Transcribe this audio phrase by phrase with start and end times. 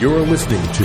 [0.00, 0.84] You're listening to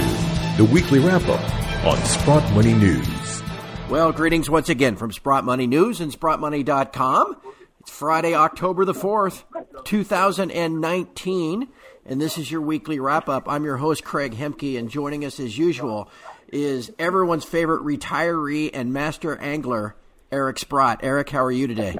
[0.57, 3.43] the weekly wrap up on Sprott Money News.
[3.87, 7.37] Well, greetings once again from Sprott Money News and SprottMoney.com.
[7.79, 9.43] It's Friday, October the 4th,
[9.83, 11.67] 2019,
[12.07, 13.47] and this is your weekly wrap up.
[13.47, 16.09] I'm your host, Craig Hemke, and joining us as usual
[16.51, 19.95] is everyone's favorite retiree and master angler,
[20.31, 21.01] Eric Sprott.
[21.03, 21.97] Eric, how are you today?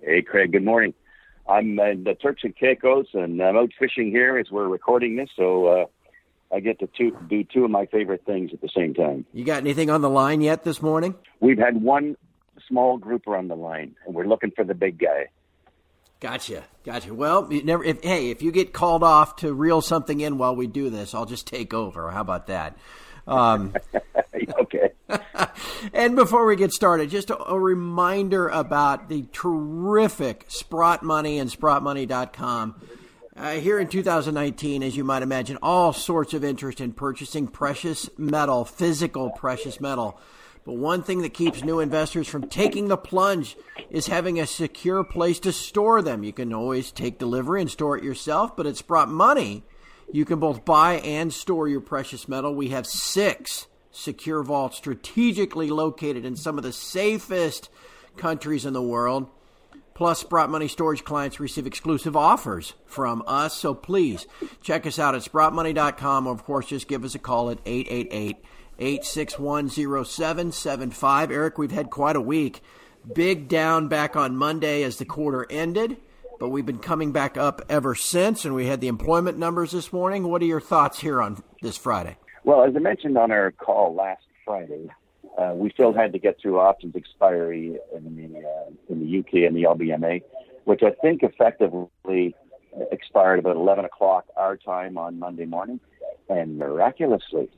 [0.00, 0.52] Hey, Craig.
[0.52, 0.94] Good morning.
[1.50, 5.28] I'm in the Turks and Caicos, and I'm out fishing here as we're recording this,
[5.34, 5.84] so uh,
[6.54, 9.26] I get to two, do two of my favorite things at the same time.
[9.32, 11.16] You got anything on the line yet this morning?
[11.40, 12.16] We've had one
[12.68, 15.26] small grouper on the line, and we're looking for the big guy.
[16.20, 17.14] Gotcha, gotcha.
[17.14, 17.82] Well, never.
[17.82, 21.14] If, hey, if you get called off to reel something in while we do this,
[21.14, 22.10] I'll just take over.
[22.10, 22.76] How about that?
[23.30, 23.74] Um,
[24.60, 24.90] okay.
[25.94, 31.48] and before we get started, just a, a, reminder about the terrific Sprott Money and
[31.48, 32.80] SprottMoney.com.
[33.36, 38.10] Uh, here in 2019, as you might imagine, all sorts of interest in purchasing precious
[38.18, 40.20] metal, physical precious metal.
[40.64, 43.56] But one thing that keeps new investors from taking the plunge
[43.90, 46.24] is having a secure place to store them.
[46.24, 49.64] You can always take delivery and store it yourself, but at Sprott Money,
[50.12, 52.54] you can both buy and store your precious metal.
[52.54, 57.68] We have six secure vaults strategically located in some of the safest
[58.16, 59.28] countries in the world.
[59.94, 63.54] Plus, Sprott Money storage clients receive exclusive offers from us.
[63.54, 64.26] So please
[64.62, 68.36] check us out at sprottmoney.com or, of course, just give us a call at 888
[68.78, 71.30] 861 0775.
[71.30, 72.62] Eric, we've had quite a week.
[73.12, 75.98] Big down back on Monday as the quarter ended
[76.40, 79.92] but we've been coming back up ever since, and we had the employment numbers this
[79.92, 80.26] morning.
[80.26, 82.16] What are your thoughts here on this Friday?
[82.44, 84.88] Well, as I mentioned on our call last Friday,
[85.38, 89.46] uh, we still had to get through options expiry in the uh, in the UK
[89.46, 90.22] and the LBMA,
[90.64, 92.34] which I think effectively
[92.90, 95.78] expired about 11 o'clock our time on Monday morning,
[96.30, 97.50] and miraculously,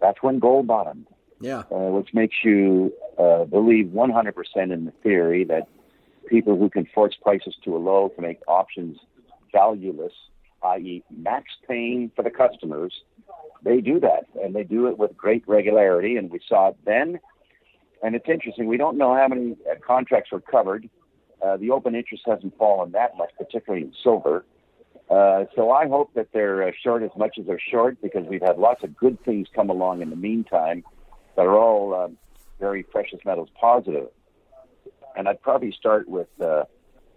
[0.00, 1.06] that's when gold bottomed.
[1.40, 5.68] Yeah, uh, which makes you uh, believe 100% in the theory that
[6.26, 8.98] people who can force prices to a low to make options
[9.52, 10.12] valueless,
[10.62, 12.92] i.e., max pain for the customers,
[13.62, 16.16] they do that, and they do it with great regularity.
[16.16, 17.18] And we saw it then.
[18.02, 18.66] And it's interesting.
[18.66, 20.88] We don't know how many uh, contracts were covered.
[21.42, 24.44] Uh, the open interest hasn't fallen that much, particularly in silver.
[25.10, 28.42] Uh, so I hope that they're uh, short as much as they're short because we've
[28.42, 30.84] had lots of good things come along in the meantime
[31.36, 32.16] that are all um,
[32.58, 34.08] very precious metals positive.
[35.16, 36.64] And I'd probably start with, uh,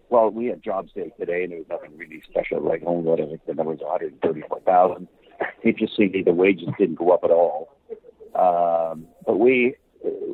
[0.10, 2.62] well, we had jobs day today, and there was nothing really special.
[2.62, 5.08] Like home, what I think the number was 134,000.
[5.64, 7.76] Interestingly, the wages didn't go up at all.
[8.36, 9.76] Um, but we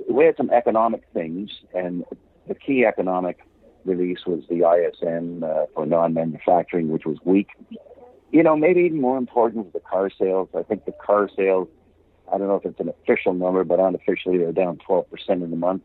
[0.09, 2.05] we had some economic things, and
[2.47, 3.39] the key economic
[3.83, 7.49] release was the ISM uh, for non-manufacturing, which was weak.
[8.31, 10.49] You know, maybe even more important was the car sales.
[10.55, 11.67] I think the car sales.
[12.31, 15.55] I don't know if it's an official number, but unofficially they're down 12% in the
[15.55, 15.83] month.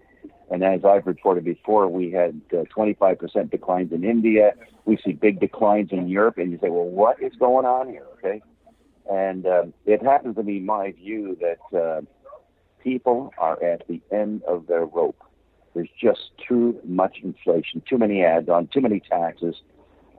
[0.51, 4.53] And as I've reported before, we had uh, 25% declines in India.
[4.85, 8.07] We see big declines in Europe, and you say, well, what is going on here?
[8.19, 8.43] Okay.
[9.09, 12.01] And um, it happens to be my view that uh,
[12.83, 15.23] people are at the end of their rope.
[15.75, 19.55] There's just too much inflation, too many ads on, too many taxes.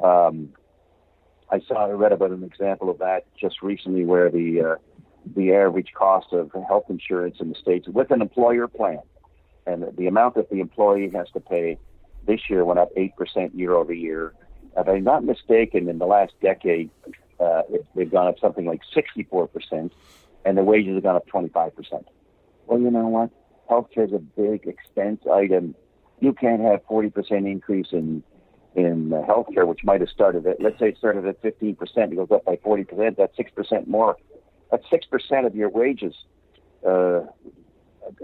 [0.02, 0.50] Um,
[1.50, 4.76] I saw, I read about an example of that just recently where the, uh,
[5.36, 9.02] the average cost of health insurance in the States with an employer plan
[9.66, 11.78] and the amount that the employee has to pay
[12.28, 14.34] this year went up 8% year over year.
[14.78, 16.90] If I'm not mistaken, in the last decade,
[17.40, 19.92] uh, it, they've gone up something like 64%,
[20.46, 22.06] and the wages have gone up 25%.
[22.68, 23.32] Well, you know what?
[23.70, 25.76] Healthcare is a big expense item.
[26.20, 28.24] You can't have 40% increase in
[28.74, 32.32] in healthcare, which might have started at, let's say it started at 15%, it goes
[32.32, 34.16] up by 40%, that's 6% more.
[34.70, 36.16] That's 6% of your wages,
[36.88, 37.24] uh,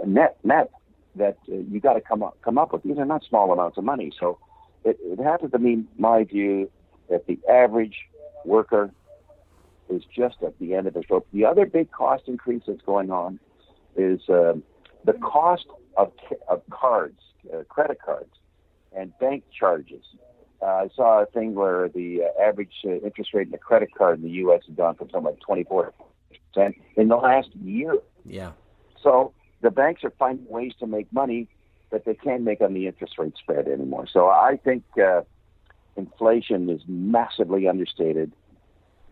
[0.06, 0.72] net, net
[1.18, 2.84] that uh, you got to come up come up with.
[2.84, 4.12] These are not small amounts of money.
[4.20, 4.40] So
[4.84, 6.70] it, it happens to be my view
[7.10, 7.96] that the average
[8.46, 8.92] worker
[9.90, 11.28] is just at the end of his rope.
[11.34, 13.40] The other big cost increase that's going on
[13.96, 14.54] is uh,
[15.06, 15.66] the cost
[15.98, 16.12] of
[16.48, 17.20] of cards,
[17.54, 18.34] uh, credit cards,
[18.96, 20.04] and bank charges.
[20.62, 23.90] Uh, I saw a thing where the uh, average uh, interest rate in a credit
[23.96, 24.62] card in the U.S.
[24.68, 25.94] has gone from something like 24
[26.54, 27.96] percent in the last year.
[28.26, 28.52] Yeah.
[29.02, 31.48] So the banks are finding ways to make money
[31.90, 34.08] that they can't make on the interest rate spread anymore.
[34.12, 35.22] So I think uh,
[35.96, 38.32] inflation is massively understated.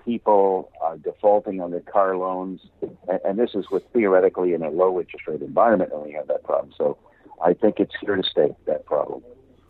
[0.04, 4.70] People are defaulting on their car loans, and, and this is with theoretically in a
[4.70, 6.74] low interest rate environment, and we have that problem.
[6.78, 6.98] So
[7.44, 9.24] I think it's here to stay that problem.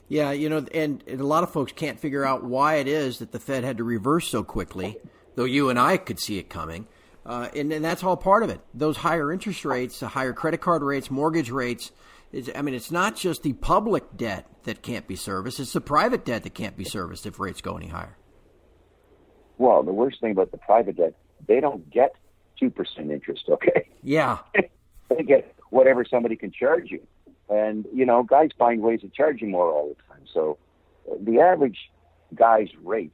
[0.08, 3.20] Yeah, you know, and, and a lot of folks can't figure out why it is
[3.20, 4.98] that the Fed had to reverse so quickly,
[5.36, 6.88] though you and I could see it coming.
[7.26, 8.60] Uh, and, and that's all part of it.
[8.74, 11.92] Those higher interest rates, the higher credit card rates, mortgage rates.
[12.32, 15.82] Is, I mean, it's not just the public debt that can't be serviced; it's the
[15.82, 18.18] private debt that can't be serviced if rates go any higher.
[19.58, 21.14] Well, the worst thing about the private debt,
[21.48, 22.14] they don't get
[22.60, 23.46] two percent interest.
[23.50, 23.90] Okay.
[24.04, 24.40] Yeah.
[25.10, 27.06] they get whatever somebody can charge you,
[27.50, 30.26] and you know, guys find ways of charging more all the time.
[30.32, 30.58] So,
[31.10, 31.90] uh, the average
[32.36, 33.14] guy's rate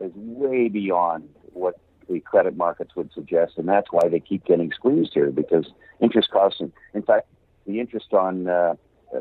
[0.00, 1.78] is way beyond what
[2.10, 5.66] the credit markets would suggest, and that's why they keep getting squeezed here because
[6.00, 6.60] interest costs.
[6.60, 7.28] And in fact,
[7.66, 8.74] the interest on uh,
[9.14, 9.18] uh,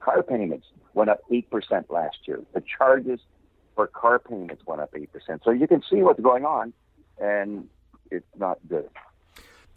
[0.00, 2.40] car payments went up eight percent last year.
[2.52, 3.20] The charges
[3.74, 5.42] for car payments went up eight percent.
[5.44, 6.72] So you can see what's going on,
[7.18, 7.68] and
[8.10, 8.88] it's not good.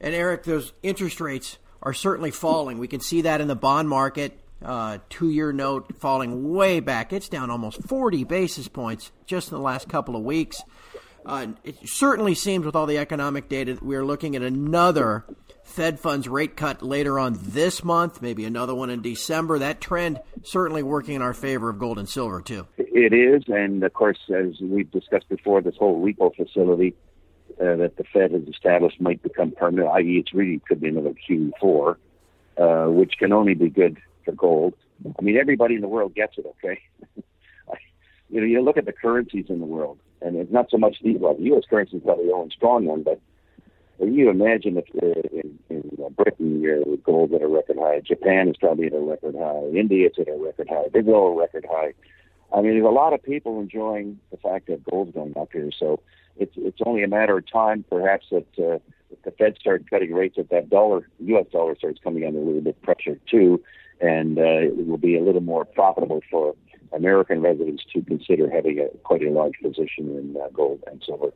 [0.01, 2.77] And Eric, those interest rates are certainly falling.
[2.77, 4.39] We can see that in the bond market.
[4.61, 7.13] Uh, two-year note falling way back.
[7.13, 10.61] It's down almost 40 basis points just in the last couple of weeks.
[11.25, 15.25] Uh, it certainly seems, with all the economic data, that we're looking at another
[15.63, 19.59] Fed funds rate cut later on this month, maybe another one in December.
[19.59, 22.67] That trend certainly working in our favor of gold and silver, too.
[22.77, 26.95] It is, and of course, as we've discussed before, this whole repo facility
[27.61, 31.13] uh, that the Fed has established might become permanent, i.e., it's really could be another
[31.29, 31.95] QE4,
[32.57, 34.73] uh, which can only be good for gold.
[35.17, 36.81] I mean, everybody in the world gets it, okay?
[38.29, 40.97] you know, you look at the currencies in the world, and it's not so much
[41.03, 41.63] the well, the U.S.
[41.69, 43.19] currency is probably the only strong one, but
[43.99, 48.55] you imagine if uh, in, in Britain your gold's at a record high, Japan is
[48.57, 51.93] probably at a record high, India is at a record high, Brazil a record high.
[52.51, 55.69] I mean, there's a lot of people enjoying the fact that gold's going up here.
[55.77, 55.99] So
[56.37, 58.79] it's it's only a matter of time, perhaps, that uh,
[59.23, 61.45] the Fed starts cutting rates, that that dollar, U.S.
[61.51, 63.61] dollar, starts coming under a little bit pressure too,
[63.99, 66.55] and uh, it will be a little more profitable for
[66.93, 71.31] American residents to consider having a quite a large position in uh, gold and silver.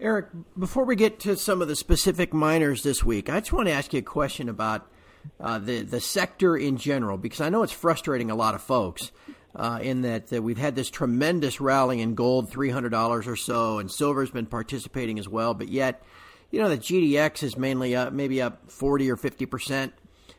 [0.00, 0.26] Eric,
[0.58, 3.72] before we get to some of the specific miners this week, I just want to
[3.72, 4.90] ask you a question about
[5.40, 9.12] uh, the the sector in general because I know it's frustrating a lot of folks
[9.56, 13.36] uh, in that uh, we've had this tremendous rally in gold, three hundred dollars or
[13.36, 15.54] so, and silver's been participating as well.
[15.54, 16.02] But yet,
[16.50, 19.94] you know, the GDX is mainly up, maybe up forty or fifty percent.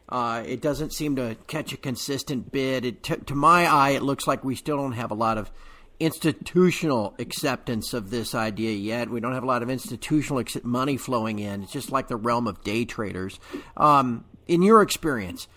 [0.08, 2.86] Uh, it doesn't seem to catch a consistent bid.
[2.86, 5.52] It, t- to my eye, it looks like we still don't have a lot of
[6.00, 9.10] institutional acceptance of this idea yet.
[9.10, 11.64] We don't have a lot of institutional ex- money flowing in.
[11.64, 13.40] It's just like the realm of day traders.
[13.78, 15.48] Um, in your experience,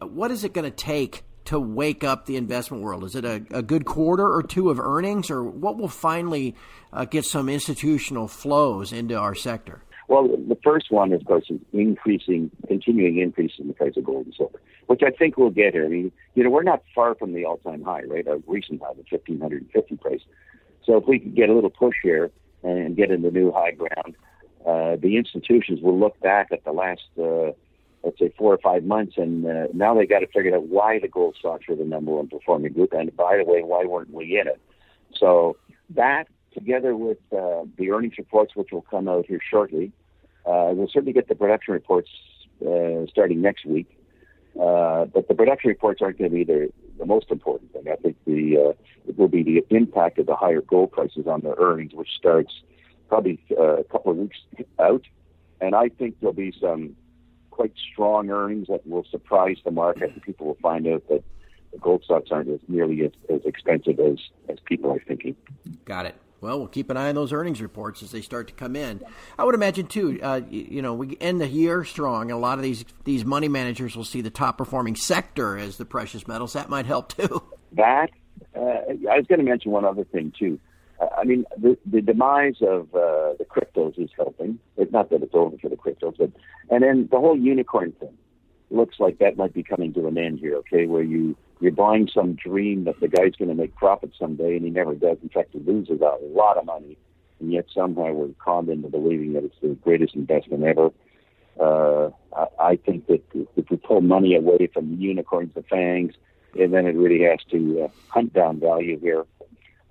[0.00, 3.04] what is it going to take to wake up the investment world?
[3.04, 6.54] Is it a, a good quarter or two of earnings, or what will finally
[6.92, 9.82] uh, get some institutional flows into our sector?
[10.08, 14.26] Well, the first one, of course, is increasing, continuing increase in the price of gold
[14.26, 15.84] and silver, which I think we'll get here.
[15.84, 18.26] I mean, you know, we're not far from the all-time high, right?
[18.26, 20.20] A recent high, the 1550 price.
[20.84, 22.30] So if we could get a little push here
[22.62, 24.16] and get in the new high ground,
[24.66, 27.52] uh, the institutions will look back at the last uh,
[28.02, 30.98] let's say four or five months, and uh, now they got to figure out why
[30.98, 34.12] the gold stocks are the number one performing group, and by the way, why weren't
[34.12, 34.60] we in it?
[35.14, 35.56] So
[35.90, 39.92] that, together with uh, the earnings reports, which will come out here shortly,
[40.46, 42.08] uh, we'll certainly get the production reports
[42.66, 43.98] uh, starting next week.
[44.60, 47.84] Uh, but the production reports aren't going to be the, the most important thing.
[47.90, 48.74] I think the
[49.08, 52.52] it will be the impact of the higher gold prices on the earnings, which starts
[53.08, 54.38] probably a couple of weeks
[54.78, 55.04] out.
[55.60, 56.96] And I think there'll be some
[57.50, 61.22] quite strong earnings that will surprise the market, and people will find out that
[61.72, 65.36] the gold stocks aren't as nearly as, as expensive as, as people are thinking.
[65.84, 66.14] Got it.
[66.42, 69.00] Well, we'll keep an eye on those earnings reports as they start to come in.
[69.38, 70.18] I would imagine too.
[70.20, 72.22] Uh, you, know, we end the year strong.
[72.22, 75.76] And a lot of these these money managers will see the top performing sector as
[75.76, 76.54] the precious metals.
[76.54, 77.42] That might help too.
[77.74, 78.10] That
[78.56, 80.58] uh, I was going to mention one other thing too.
[81.16, 84.58] I mean, the, the demise of uh, the cryptos is helping.
[84.76, 86.30] It's not that it's over for the cryptos, but
[86.70, 88.16] and then the whole unicorn thing
[88.70, 90.56] looks like that might be coming to an end here.
[90.56, 94.56] Okay, where you you're buying some dream that the guy's going to make profit someday,
[94.56, 95.18] and he never does.
[95.22, 96.98] In fact, he loses a lot of money,
[97.38, 100.90] and yet somehow we're conned into believing that it's the greatest investment ever.
[101.60, 103.22] Uh, I, I think that
[103.56, 106.14] if we pull money away from unicorns, the fangs,
[106.58, 109.24] and then it really has to uh, hunt down value here.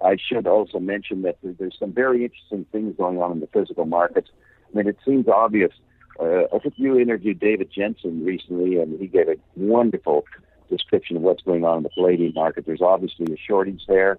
[0.03, 3.85] I should also mention that there's some very interesting things going on in the physical
[3.85, 4.29] markets.
[4.73, 5.71] I mean, it seems obvious.
[6.19, 10.25] Uh, I think you interviewed David Jensen recently, and he gave a wonderful
[10.71, 12.65] description of what's going on in the palladium market.
[12.65, 14.17] There's obviously a shortage there.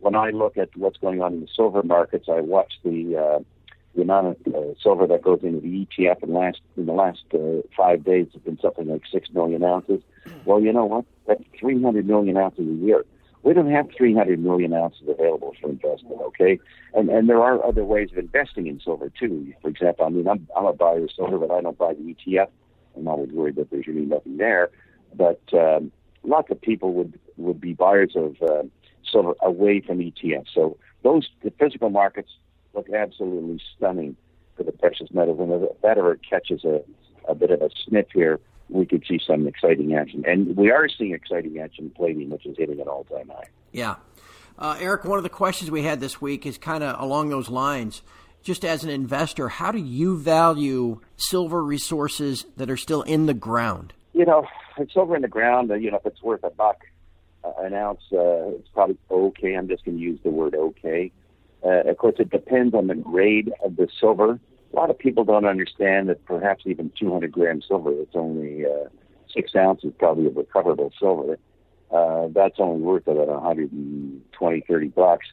[0.00, 3.38] When I look at what's going on in the silver markets, I watch the uh,
[3.94, 7.22] the amount of uh, silver that goes into the ETF in last in the last
[7.34, 10.00] uh, five days has been something like six million ounces.
[10.44, 11.04] Well, you know what?
[11.26, 13.04] That's 300 million ounces a year
[13.42, 16.58] We don't have 300 million ounces available for investment, okay?
[16.94, 19.52] And and there are other ways of investing in silver too.
[19.60, 22.14] For example, I mean, I'm I'm a buyer of silver, but I don't buy the
[22.14, 22.48] ETF.
[22.96, 24.70] I'm always worried that there's really nothing there.
[25.14, 25.92] But um,
[26.22, 28.62] lots of people would would be buyers of uh,
[29.10, 30.48] silver away from ETFs.
[30.54, 32.30] So those the physical markets
[32.74, 34.16] look absolutely stunning
[34.56, 36.82] for the precious metals, and if that ever catches a
[37.28, 40.24] a bit of a sniff here, we could see some exciting action.
[40.26, 43.48] And we are seeing exciting action in palladium, which is hitting an all time high.
[43.70, 43.96] Yeah.
[44.58, 47.48] Uh, Eric, one of the questions we had this week is kind of along those
[47.48, 48.02] lines.
[48.42, 53.34] Just as an investor, how do you value silver resources that are still in the
[53.34, 53.92] ground?
[54.14, 54.46] You know,
[54.78, 55.70] it's silver in the ground.
[55.70, 56.84] Uh, you know, if it's worth a buck
[57.44, 59.54] uh, an ounce, uh, it's probably okay.
[59.54, 61.12] I'm just going to use the word okay.
[61.64, 64.40] Uh, of course, it depends on the grade of the silver
[64.72, 68.88] a lot of people don't understand that perhaps even 200 grams silver, it's only uh,
[69.32, 71.38] six ounces probably of recoverable silver.
[71.90, 75.26] Uh, that's only worth about 120, 30 bucks,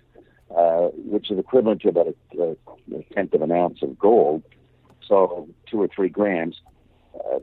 [0.55, 2.51] uh, which is equivalent to about a, a,
[2.98, 4.43] a tenth of an ounce of gold.
[5.08, 6.60] So two or three grams.
[7.15, 7.39] Uh,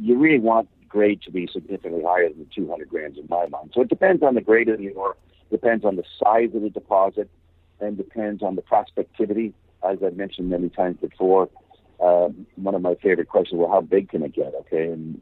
[0.00, 3.70] you really want grade to be significantly higher than 200 grams in my mind.
[3.74, 5.16] So it depends on the grade of the ore,
[5.50, 7.30] depends on the size of the deposit,
[7.80, 9.54] and depends on the prospectivity
[9.88, 11.48] as I've mentioned many times before,
[12.00, 14.54] uh, one of my favorite questions, well, how big can it get?
[14.60, 15.20] Okay, and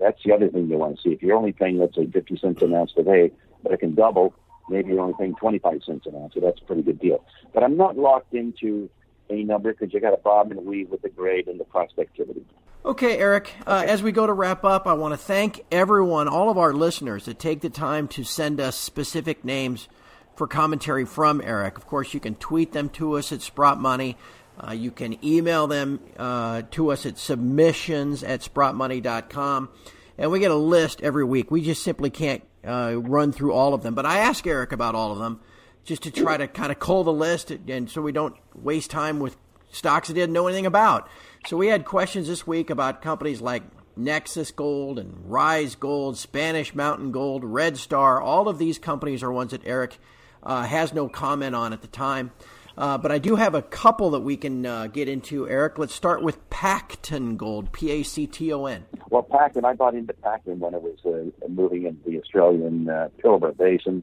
[0.00, 1.10] that's the other thing you want to see.
[1.10, 3.32] If you're only paying, let's say, 50 cents an ounce today,
[3.62, 4.34] but it can double,
[4.68, 7.24] maybe you're only paying 25 cents an ounce, so that's a pretty good deal.
[7.52, 8.88] But I'm not locked into
[9.30, 12.44] any number because you got to bob and weave with the grade and the prospectivity.
[12.86, 16.50] Okay, Eric, uh, as we go to wrap up, I want to thank everyone, all
[16.50, 19.88] of our listeners that take the time to send us specific names
[20.36, 21.78] for commentary from Eric.
[21.78, 24.18] Of course, you can tweet them to us at Sprott Money.
[24.62, 29.70] Uh, you can email them uh, to us at submissions at sprottmoney.com.
[30.18, 31.50] And we get a list every week.
[31.50, 33.94] We just simply can't uh, run through all of them.
[33.94, 35.40] But I ask Eric about all of them
[35.84, 39.20] just to try to kind of cull the list and so we don't waste time
[39.20, 39.38] with
[39.74, 41.08] stocks he didn't know anything about.
[41.46, 43.64] So we had questions this week about companies like
[43.96, 48.18] Nexus Gold and Rise Gold, Spanish Mountain Gold, Red Star.
[48.18, 49.98] All of these companies are ones that Eric
[50.42, 52.30] uh, has no comment on at the time.
[52.78, 55.78] Uh, but I do have a couple that we can uh, get into, Eric.
[55.78, 58.86] Let's start with Pacton Gold, P A C T O N.
[59.10, 63.10] Well, Pacton, I bought into Pacton when it was uh, moving into the Australian uh,
[63.22, 64.02] Pilbara Basin.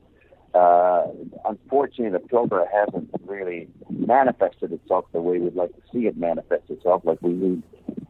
[0.54, 1.08] Uh,
[1.46, 6.70] unfortunately, the Pilbara hasn't really manifested itself the way we'd like to see it manifest
[6.70, 7.04] itself.
[7.06, 7.64] Like we need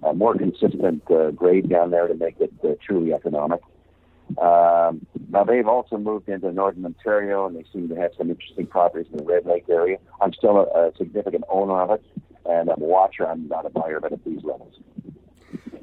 [0.03, 3.61] a more consistent uh, grade down there to make it uh, truly economic.
[4.37, 8.65] Um, now they've also moved into northern Ontario, and they seem to have some interesting
[8.65, 9.97] properties in the Red Lake area.
[10.19, 12.03] I'm still a, a significant owner of it,
[12.45, 13.27] and I'm a watcher.
[13.27, 14.79] I'm not a buyer of it at these levels.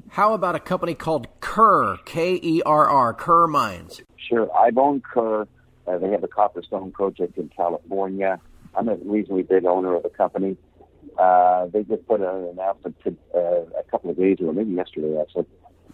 [0.08, 4.02] How about a company called Kerr, K E R R, Kerr Mines?
[4.16, 5.46] Sure, I've owned Kerr.
[5.88, 8.40] Uh, they have the Copperstone project in California.
[8.74, 10.56] I'm a reasonably big owner of the company.
[11.18, 15.18] Uh, they just put an announcement to, uh, a couple of days ago, maybe yesterday
[15.20, 15.46] actually,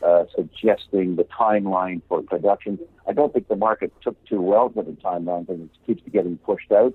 [0.03, 2.79] uh, suggesting the timeline for production.
[3.07, 6.37] I don't think the market took too well to the timeline because it keeps getting
[6.39, 6.95] pushed out.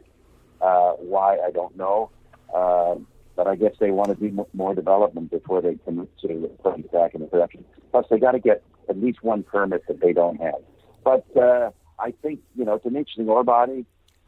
[0.61, 2.11] Uh, why, I don't know.
[2.53, 2.95] Uh,
[3.35, 6.91] but I guess they want to do more development before they commit to putting it
[6.91, 7.63] back into production.
[7.91, 10.61] Plus, they got to get at least one permit that they don't have.
[11.05, 13.85] But uh, I think, you know, it's an interesting ore body.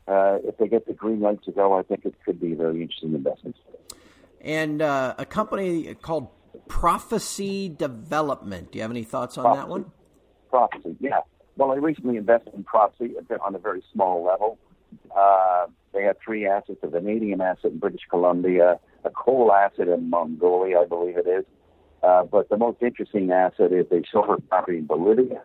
[0.08, 2.56] Uh, if they get the green light to go, I think it could be a
[2.56, 3.56] very interesting investment.
[4.42, 6.30] And uh, a company called
[6.68, 8.72] Prophecy Development.
[8.72, 9.62] Do you have any thoughts on Prophecy.
[9.62, 9.92] that one?
[10.50, 11.20] Prophecy, yeah.
[11.56, 13.14] Well, I recently invested in Prophecy
[13.46, 14.58] on a very small level.
[15.16, 20.10] Uh, they have three assets: a vanadium asset in British Columbia, a coal asset in
[20.10, 21.46] Mongolia, I believe it is.
[22.04, 25.44] Uh, but the most interesting asset is a silver property in Bolivia,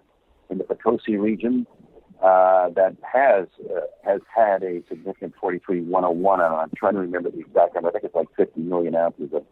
[0.49, 1.67] in the Potosi region,
[2.23, 7.41] uh, that has uh, has had a significant 43-101, and I'm trying to remember the
[7.41, 7.89] exact number.
[7.89, 9.45] I think it's like 50 million ounces of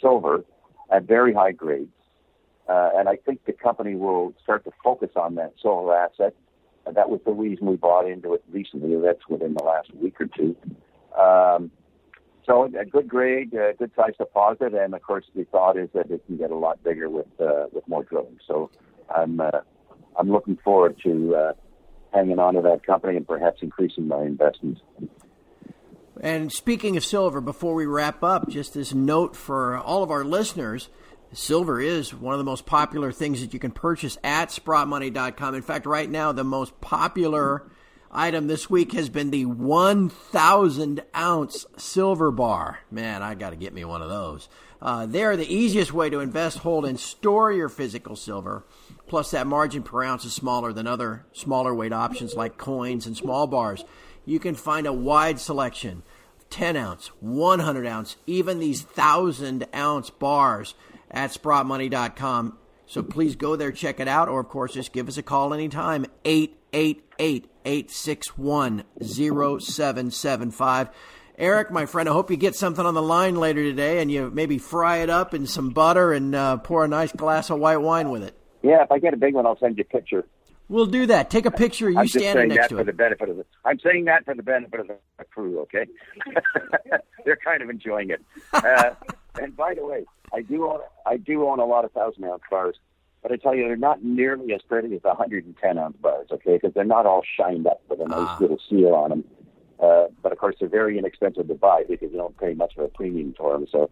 [0.00, 0.44] silver
[0.90, 1.90] at very high grades.
[2.68, 6.34] Uh, and I think the company will start to focus on that solar asset.
[6.86, 8.94] And that was the reason we bought into it recently.
[9.00, 10.56] That's within the last week or two.
[11.18, 11.70] Um,
[12.44, 16.10] so a good grade, a good size deposit, and of course the thought is that
[16.10, 18.38] it can get a lot bigger with uh, with more drilling.
[18.46, 18.68] So
[19.14, 19.60] I'm uh,
[20.18, 21.52] I'm looking forward to uh,
[22.12, 24.80] hanging on to that company and perhaps increasing my investments.
[26.20, 30.24] And speaking of silver, before we wrap up, just this note for all of our
[30.24, 30.88] listeners
[31.32, 35.54] silver is one of the most popular things that you can purchase at sprottmoney.com.
[35.54, 37.64] In fact, right now, the most popular
[38.10, 42.80] item this week has been the 1,000 ounce silver bar.
[42.90, 44.48] Man, I got to get me one of those.
[44.80, 48.64] Uh, they're the easiest way to invest, hold, and store your physical silver.
[49.06, 53.16] Plus, that margin per ounce is smaller than other smaller weight options like coins and
[53.16, 53.84] small bars.
[54.24, 56.02] You can find a wide selection
[56.50, 60.74] 10 ounce, 100 ounce, even these 1,000 ounce bars
[61.10, 62.58] at sprottmoney.com.
[62.86, 65.54] So please go there, check it out, or of course, just give us a call
[65.54, 70.90] anytime 888 861 0775.
[71.38, 74.30] Eric, my friend, I hope you get something on the line later today and you
[74.30, 77.78] maybe fry it up in some butter and uh, pour a nice glass of white
[77.78, 78.36] wine with it.
[78.62, 80.24] Yeah, if I get a big one, I'll send you a picture.
[80.68, 81.28] We'll do that.
[81.28, 82.84] Take a picture of you I'm standing saying next that to for it.
[82.86, 83.44] the benefit of the.
[83.64, 85.60] I'm saying that for the benefit of the crew.
[85.62, 85.86] Okay,
[87.24, 88.22] they're kind of enjoying it.
[88.52, 88.90] Uh,
[89.40, 92.42] and by the way, I do own I do own a lot of thousand ounce
[92.50, 92.76] bars,
[93.22, 96.28] but I tell you they're not nearly as pretty as the 110 ounce bars.
[96.30, 98.38] Okay, because they're not all shined up with a nice Ah.
[98.40, 99.24] little seal on them.
[99.80, 102.84] Uh, but of course, they're very inexpensive to buy because you don't pay much of
[102.84, 103.66] a premium for them.
[103.70, 103.90] So,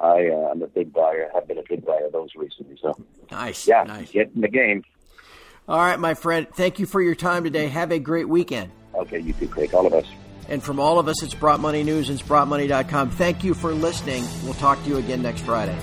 [0.00, 1.28] I uh, I'm a big buyer.
[1.34, 2.78] Have been a big buyer of those recently.
[2.80, 2.96] So,
[3.30, 3.66] Nice.
[3.66, 4.10] yeah, Nice.
[4.12, 4.84] get in the game.
[5.68, 6.46] All right, my friend.
[6.54, 7.66] Thank you for your time today.
[7.68, 8.70] Have a great weekend.
[8.94, 9.74] Okay, you too, Craig.
[9.74, 10.06] All of us.
[10.48, 14.24] And from all of us it's Sprott Money News and SprottMoney.com, thank you for listening.
[14.44, 15.76] We'll talk to you again next Friday.